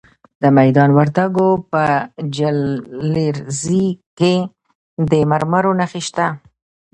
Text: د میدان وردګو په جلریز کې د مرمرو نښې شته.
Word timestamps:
د 0.41 0.43
میدان 0.57 0.89
وردګو 0.97 1.49
په 1.71 1.83
جلریز 2.35 3.63
کې 4.19 4.35
د 5.11 5.13
مرمرو 5.31 5.71
نښې 5.79 6.01
شته. 6.07 6.27